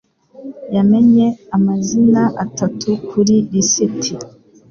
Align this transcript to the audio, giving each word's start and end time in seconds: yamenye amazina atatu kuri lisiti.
yamenye 0.75 1.25
amazina 1.55 2.23
atatu 2.43 2.89
kuri 3.09 3.35
lisiti. 3.51 4.13